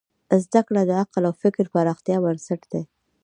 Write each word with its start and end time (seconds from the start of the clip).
زدهکړه 0.43 0.81
د 0.85 0.91
عقل 1.01 1.23
او 1.29 1.33
فکر 1.43 1.65
پراختیا 1.73 2.17
بنسټ 2.23 2.61
دی. 2.71 2.81